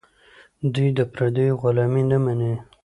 دوی 0.73 0.89
د 0.97 0.99
پردیو 1.13 1.59
غلامي 1.61 2.03
نه 2.11 2.17
مني. 2.23 2.53